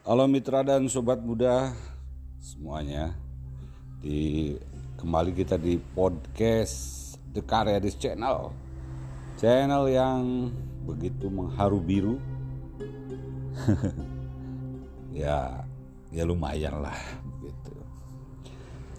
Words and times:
Halo 0.00 0.24
mitra 0.24 0.64
dan 0.64 0.88
sobat 0.88 1.20
muda 1.20 1.76
semuanya. 2.40 3.12
Di 4.00 4.56
kembali 4.96 5.36
kita 5.36 5.60
di 5.60 5.76
podcast 5.76 7.12
The 7.36 7.44
Karyadis 7.44 8.00
Channel. 8.00 8.48
Channel 9.36 9.84
yang 9.92 10.48
begitu 10.88 11.28
mengharu 11.28 11.84
biru. 11.84 12.16
ya, 15.20 15.68
ya 16.08 16.24
lumayan 16.24 16.80
lah 16.80 16.96
gitu. 17.44 17.76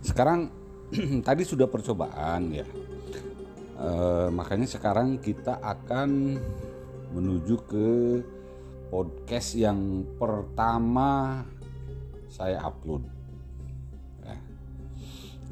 Sekarang 0.00 0.48
tadi 1.28 1.44
sudah 1.44 1.68
percobaan 1.68 2.56
ya. 2.56 2.64
E, 3.76 3.88
makanya 4.32 4.64
sekarang 4.64 5.20
kita 5.20 5.60
akan 5.60 6.40
menuju 7.12 7.54
ke 7.68 7.88
podcast 8.86 9.58
yang 9.58 10.06
pertama 10.14 11.42
saya 12.30 12.62
upload. 12.62 13.02
Ya. 14.22 14.36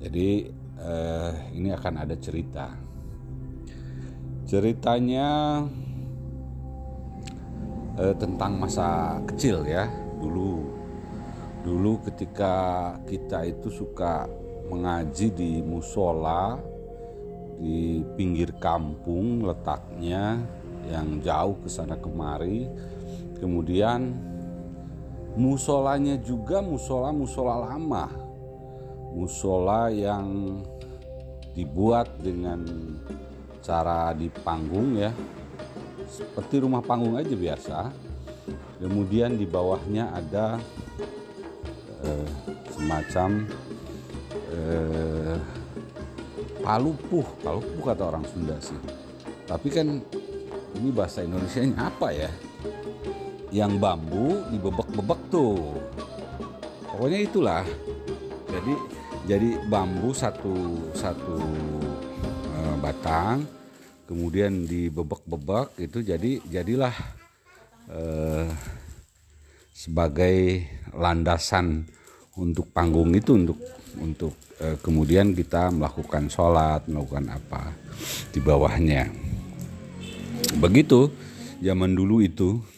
Jadi 0.07 0.51
eh, 0.79 1.33
ini 1.55 1.69
akan 1.75 1.95
ada 2.07 2.15
cerita. 2.19 2.71
Ceritanya 4.45 5.63
eh, 7.99 8.15
tentang 8.19 8.61
masa 8.61 9.19
kecil 9.27 9.67
ya 9.67 9.91
dulu. 10.21 10.71
Dulu 11.65 12.05
ketika 12.05 12.55
kita 13.09 13.49
itu 13.49 13.73
suka 13.73 14.29
mengaji 14.69 15.33
di 15.33 15.53
musola 15.65 16.61
di 17.57 18.03
pinggir 18.19 18.53
kampung 18.61 19.47
letaknya 19.47 20.37
yang 20.91 21.23
jauh 21.25 21.57
ke 21.65 21.69
sana 21.71 21.97
kemari 21.97 22.69
kemudian 23.45 24.17
musolanya 25.37 26.17
juga 26.17 26.65
musola 26.65 27.13
musola 27.13 27.69
lama. 27.69 28.09
Musola 29.13 29.93
yang 29.93 30.59
dibuat 31.53 32.19
dengan 32.19 32.65
cara 33.61 34.17
di 34.17 34.33
panggung 34.33 34.97
ya. 34.97 35.13
Seperti 36.09 36.65
rumah 36.65 36.81
panggung 36.81 37.21
aja 37.21 37.37
biasa. 37.37 37.79
Kemudian 38.81 39.37
di 39.37 39.47
bawahnya 39.47 40.11
ada 40.11 40.59
eh, 42.03 42.29
semacam 42.73 43.47
eh, 44.51 45.37
palupuh. 46.65 47.27
Palupuh 47.45 47.83
kata 47.87 48.03
orang 48.03 48.25
Sunda 48.27 48.57
sih. 48.59 48.81
Tapi 49.47 49.69
kan 49.71 50.03
ini 50.75 50.91
bahasa 50.91 51.23
Indonesia 51.23 51.63
apa 51.79 52.11
ya 52.11 52.31
yang 53.55 53.79
bambu 53.79 54.43
dibebek-bebek 54.51 55.21
tuh. 55.31 55.79
Pokoknya 56.91 57.21
itulah. 57.23 57.63
Jadi 58.51 58.75
jadi 59.31 59.49
bambu 59.71 60.11
satu 60.11 60.91
satu 60.91 61.39
e, 62.51 62.61
batang 62.83 63.47
kemudian 64.11 64.67
dibebek-bebek 64.67 65.81
itu 65.81 66.03
jadi 66.03 66.43
jadilah 66.51 66.95
e, 67.89 68.03
sebagai 69.71 70.67
landasan 70.93 71.87
untuk 72.35 72.69
panggung 72.75 73.15
itu 73.15 73.39
untuk 73.39 73.59
untuk 74.03 74.35
e, 74.59 74.75
kemudian 74.83 75.31
kita 75.31 75.71
melakukan 75.71 76.27
sholat 76.27 76.83
melakukan 76.91 77.39
apa 77.39 77.71
di 78.35 78.43
bawahnya. 78.43 79.09
Begitu 80.59 81.11
zaman 81.63 81.95
dulu 81.97 82.21
itu 82.21 82.74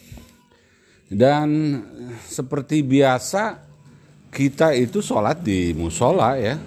dan 1.07 1.79
seperti 2.27 2.83
biasa 2.83 3.63
kita 4.27 4.75
itu 4.75 4.99
sholat 4.99 5.39
di 5.39 5.71
musola 5.71 6.35
ya. 6.35 6.59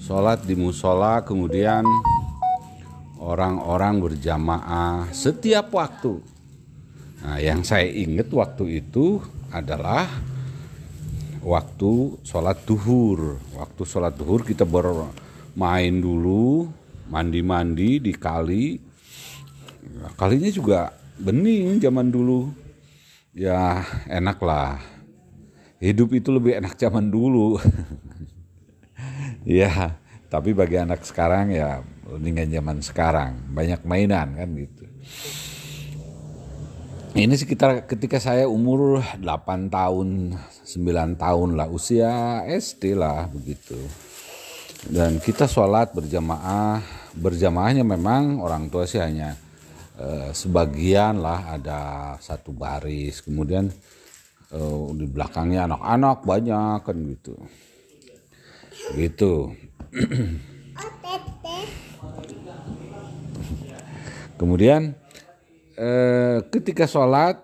Sholat 0.00 0.44
di 0.44 0.56
musola 0.56 1.20
kemudian 1.24 1.84
orang-orang 3.20 4.00
berjamaah 4.00 5.08
setiap 5.12 5.72
waktu. 5.76 6.20
Nah 7.24 7.40
yang 7.40 7.64
saya 7.64 7.88
ingat 7.88 8.28
waktu 8.32 8.84
itu 8.84 9.20
adalah 9.52 10.08
waktu 11.44 12.20
sholat 12.24 12.64
duhur. 12.64 13.40
Waktu 13.56 13.82
sholat 13.84 14.16
duhur 14.16 14.44
kita 14.44 14.64
bermain 14.64 15.94
dulu, 16.00 16.68
mandi-mandi 17.08 18.00
di 18.00 18.12
kali. 18.12 18.80
Kalinya 20.16 20.48
juga 20.48 20.92
bening 21.20 21.76
zaman 21.80 22.08
dulu 22.08 22.63
ya 23.34 23.82
enak 24.06 24.38
lah 24.38 24.78
hidup 25.82 26.14
itu 26.16 26.30
lebih 26.32 26.56
enak 26.62 26.78
zaman 26.78 27.10
dulu. 27.10 27.58
Ya 29.44 30.00
tapi 30.32 30.56
bagi 30.56 30.80
anak 30.80 31.04
sekarang 31.04 31.52
ya 31.52 31.84
mendingan 32.08 32.48
zaman 32.48 32.78
sekarang. 32.80 33.36
Banyak 33.52 33.84
mainan 33.84 34.32
kan 34.32 34.48
gitu. 34.56 34.88
Ini 37.12 37.36
sekitar 37.36 37.84
ketika 37.84 38.16
saya 38.16 38.48
umur 38.48 39.04
8 39.20 39.68
tahun 39.68 40.34
9 40.64 41.20
tahun 41.20 41.48
lah 41.60 41.68
usia 41.68 42.40
SD 42.48 42.96
lah 42.96 43.28
begitu. 43.28 43.76
Dan 44.88 45.20
kita 45.20 45.44
sholat 45.44 45.92
berjamaah 45.92 46.80
berjamaahnya 47.14 47.84
memang 47.84 48.40
orang 48.40 48.72
tua 48.72 48.88
sih 48.88 49.04
hanya 49.04 49.36
Eh, 49.94 50.34
sebagian 50.34 51.22
lah 51.22 51.54
ada 51.54 51.80
satu 52.18 52.50
baris. 52.50 53.22
Kemudian 53.22 53.70
eh, 54.50 54.86
di 54.98 55.06
belakangnya 55.06 55.70
anak-anak 55.70 56.26
banyak 56.26 56.82
kan 56.82 56.96
gitu. 57.14 57.38
Gitu. 58.98 59.54
Kemudian 64.40 64.98
eh, 65.78 66.42
ketika 66.50 66.90
sholat 66.90 67.38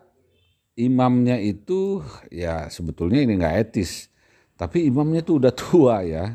imamnya 0.75 1.39
itu 1.39 2.03
ya 2.34 2.66
sebetulnya 2.66 3.22
ini 3.22 3.39
nggak 3.39 3.56
etis. 3.62 4.10
Tapi 4.59 4.91
imamnya 4.91 5.22
tuh 5.22 5.39
udah 5.39 5.55
tua 5.55 6.03
ya. 6.03 6.34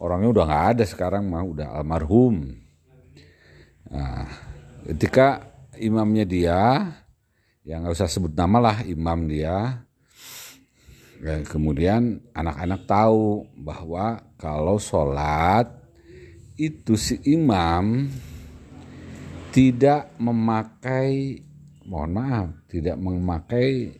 Orangnya 0.00 0.40
udah 0.40 0.44
nggak 0.48 0.66
ada 0.72 0.84
sekarang 0.88 1.28
mah 1.28 1.44
udah 1.44 1.68
almarhum. 1.76 2.64
Nah 3.92 4.53
ketika 4.84 5.54
imamnya 5.80 6.24
dia 6.28 6.60
yang 7.64 7.80
nggak 7.84 7.96
usah 7.96 8.08
sebut 8.08 8.32
nama 8.36 8.60
lah 8.60 8.76
imam 8.84 9.24
dia. 9.24 9.80
Dan 11.24 11.40
kemudian 11.40 12.20
anak-anak 12.36 12.84
tahu 12.84 13.48
bahwa 13.56 14.20
kalau 14.36 14.76
sholat 14.76 15.64
itu 16.60 17.00
si 17.00 17.16
imam 17.24 18.12
tidak 19.48 20.12
memakai 20.20 21.40
mohon 21.88 22.12
maaf 22.12 22.48
tidak 22.68 23.00
memakai 23.00 23.96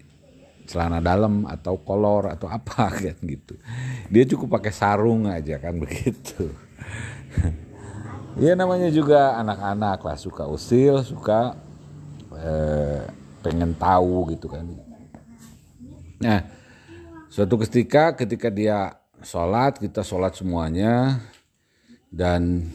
celana 0.69 1.01
dalam 1.01 1.49
atau 1.49 1.81
kolor 1.81 2.29
atau 2.29 2.45
apa 2.53 2.93
kan 3.01 3.17
gitu. 3.25 3.57
Dia 4.13 4.29
cukup 4.29 4.61
pakai 4.61 4.73
sarung 4.77 5.25
aja 5.25 5.57
kan 5.57 5.81
begitu 5.85 6.53
ya 8.35 8.59
namanya 8.59 8.91
juga 8.91 9.39
anak-anak 9.39 9.99
lah 10.03 10.17
suka 10.19 10.47
usil 10.51 11.07
suka 11.07 11.55
eh, 12.35 13.07
pengen 13.45 13.77
tahu 13.79 14.35
gitu 14.35 14.51
kan. 14.51 14.67
Nah 16.19 16.41
suatu 17.31 17.59
ketika 17.63 18.15
ketika 18.19 18.51
dia 18.51 18.99
sholat 19.23 19.79
kita 19.79 20.03
sholat 20.03 20.35
semuanya 20.35 21.23
dan 22.11 22.71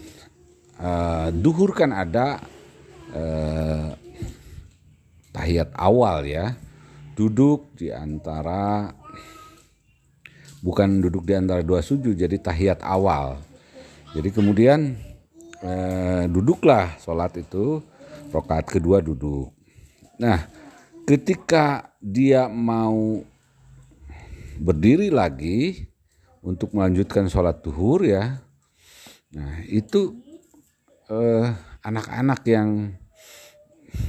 eh, 0.80 1.28
duhur 1.36 1.76
kan 1.76 1.92
ada 1.92 2.40
eh, 3.12 3.88
tahiyat 5.36 5.76
awal 5.76 6.24
ya. 6.24 6.56
Duduk 7.20 7.76
di 7.76 7.92
antara 7.92 8.96
bukan 10.64 11.04
duduk 11.04 11.28
di 11.28 11.36
antara 11.36 11.60
dua 11.60 11.84
sujud 11.84 12.16
jadi 12.16 12.40
tahiyat 12.40 12.80
awal. 12.80 13.44
Jadi 14.16 14.32
kemudian 14.32 15.09
eh, 15.64 16.24
duduklah 16.28 17.00
sholat 17.00 17.36
itu 17.40 17.84
rokaat 18.32 18.68
kedua 18.68 19.04
duduk. 19.04 19.52
Nah 20.20 20.48
ketika 21.04 21.96
dia 22.00 22.48
mau 22.48 23.24
berdiri 24.60 25.10
lagi 25.10 25.88
untuk 26.44 26.76
melanjutkan 26.76 27.28
sholat 27.32 27.64
duhur 27.64 28.04
ya 28.04 28.44
nah 29.30 29.62
itu 29.70 30.18
eh, 31.10 31.48
anak-anak 31.86 32.42
yang 32.48 32.98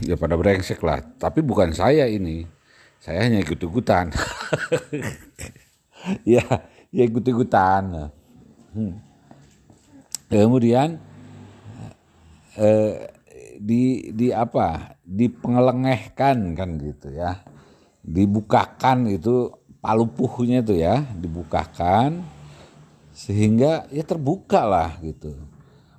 ya 0.04 0.16
pada 0.16 0.36
brengsek 0.36 0.80
lah. 0.84 1.00
Tapi 1.00 1.40
bukan 1.40 1.72
saya 1.72 2.06
ini 2.06 2.44
saya 3.00 3.26
hanya 3.26 3.40
ikut-ikutan. 3.42 4.12
Ya 6.24 6.40
ya 6.88 7.04
ikut-ikutan. 7.04 8.08
Hmm. 8.72 9.04
kemudian 10.32 10.96
eh, 12.56 13.10
di 13.60 14.10
di 14.14 14.32
apa? 14.32 14.96
Dipengelengehkan 15.04 16.56
kan 16.56 16.80
gitu 16.80 17.12
ya. 17.12 17.44
Dibukakan 18.00 19.12
itu 19.12 19.52
palupuhnya 19.80 20.64
itu 20.64 20.80
ya 20.80 21.04
dibukakan 21.16 22.24
sehingga 23.12 23.84
ya 23.92 24.02
terbuka 24.02 24.64
lah 24.64 24.96
gitu. 25.04 25.36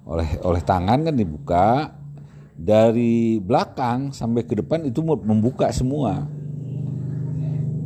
Oleh 0.04 0.42
oleh 0.42 0.62
tangan 0.66 1.06
kan 1.06 1.16
dibuka. 1.16 1.68
Dari 2.62 3.42
belakang 3.42 4.14
sampai 4.14 4.46
ke 4.46 4.54
depan 4.54 4.86
itu 4.86 5.02
membuka 5.02 5.74
semua. 5.74 6.30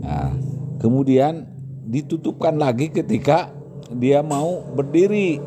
Nah, 0.03 0.35
kemudian 0.83 1.47
ditutupkan 1.87 2.59
lagi 2.59 2.91
ketika 2.91 3.55
dia 3.95 4.19
mau 4.19 4.67
berdiri 4.75 5.39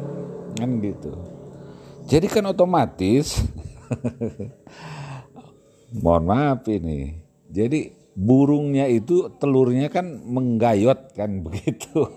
kan 0.56 0.80
gitu 0.80 1.27
jadi 2.08 2.24
kan 2.24 2.48
otomatis. 2.48 3.44
Mohon 6.02 6.24
maaf 6.24 6.64
ini. 6.72 7.20
Jadi 7.52 7.92
burungnya 8.16 8.88
itu 8.88 9.28
telurnya 9.36 9.92
kan 9.92 10.24
menggayot 10.24 11.12
kan 11.12 11.30
begitu. 11.44 12.08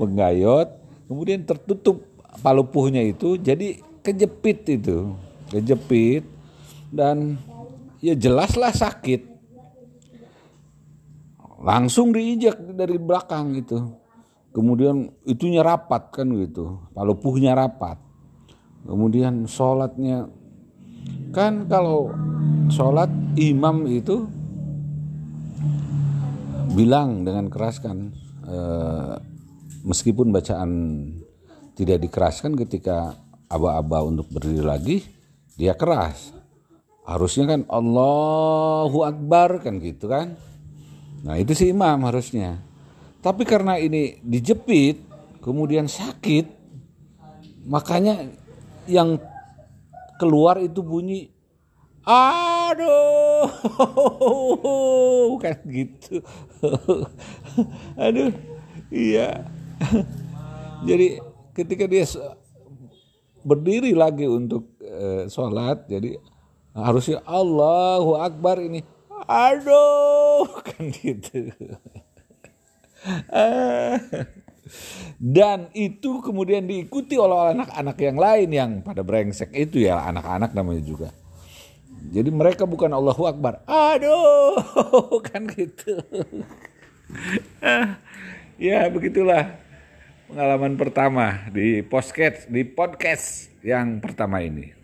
Menggayot 0.00 0.80
kemudian 1.04 1.44
tertutup 1.44 2.00
palupuhnya 2.40 3.04
itu 3.04 3.36
jadi 3.36 3.76
kejepit 4.00 4.72
itu. 4.72 5.12
Kejepit 5.52 6.24
dan 6.88 7.36
ya 8.00 8.16
jelaslah 8.16 8.72
sakit. 8.72 9.36
Langsung 11.60 12.12
diinjak 12.12 12.56
dari 12.72 12.96
belakang 12.96 13.60
gitu 13.60 14.00
kemudian 14.54 15.10
itunya 15.26 15.60
rapat 15.60 16.14
kan 16.14 16.30
gitu. 16.30 16.78
Palupuhnya 16.94 17.58
rapat 17.58 17.98
kemudian 18.84 19.48
sholatnya. 19.48 20.28
Kan 21.34 21.66
kalau 21.66 22.14
sholat 22.70 23.10
imam 23.36 23.84
itu 23.90 24.28
bilang 26.74 27.22
dengan 27.26 27.50
keras 27.50 27.78
kan 27.82 28.14
eh, 28.46 29.14
meskipun 29.84 30.30
bacaan 30.30 30.70
tidak 31.74 32.06
dikeraskan 32.06 32.54
ketika 32.54 33.18
aba-aba 33.50 34.06
untuk 34.06 34.30
berdiri 34.30 34.64
lagi 34.64 34.96
dia 35.58 35.74
keras. 35.74 36.32
Harusnya 37.04 37.44
kan 37.44 37.60
Allahu 37.68 39.04
Akbar 39.04 39.60
kan 39.60 39.76
gitu 39.82 40.08
kan. 40.08 40.34
Nah 41.24 41.36
itu 41.36 41.52
si 41.52 41.68
imam 41.68 42.00
harusnya. 42.08 42.60
Tapi 43.20 43.44
karena 43.44 43.76
ini 43.76 44.20
dijepit 44.24 45.00
kemudian 45.44 45.84
sakit 45.88 46.48
makanya 47.68 48.24
yang 48.86 49.16
keluar 50.20 50.60
itu 50.60 50.80
bunyi 50.84 51.34
aduh. 52.04 53.48
Kan 55.42 55.58
gitu. 55.68 56.20
Aduh. 58.04 58.32
Iya. 58.92 59.48
Jadi 60.88 61.18
ketika 61.56 61.88
dia 61.88 62.04
berdiri 63.44 63.92
lagi 63.96 64.24
untuk 64.28 64.72
uh, 64.80 65.28
sholat 65.28 65.84
jadi 65.88 66.16
harusnya 66.72 67.20
Allahu 67.24 68.20
Akbar 68.20 68.60
ini. 68.60 68.84
Aduh. 69.24 70.48
Kan 70.60 70.92
gitu 70.92 71.52
dan 75.20 75.68
itu 75.72 76.20
kemudian 76.20 76.66
diikuti 76.68 77.18
oleh 77.18 77.56
anak-anak 77.56 77.96
yang 78.00 78.16
lain 78.16 78.48
yang 78.50 78.70
pada 78.80 79.02
brengsek 79.02 79.50
itu 79.54 79.84
ya 79.86 80.04
anak-anak 80.06 80.52
namanya 80.54 80.82
juga 80.84 81.08
jadi 82.12 82.28
mereka 82.28 82.68
bukan 82.68 82.92
Allahu 82.92 83.24
Akbar. 83.24 83.64
Aduh, 83.64 84.60
kan 85.28 85.48
gitu. 85.48 85.96
ya 88.68 88.86
begitulah 88.92 89.56
pengalaman 90.28 90.76
pertama 90.76 91.48
di 91.48 91.80
podcast 91.80 92.50
di 92.52 92.66
podcast 92.68 93.48
yang 93.64 94.04
pertama 94.04 94.44
ini. 94.44 94.83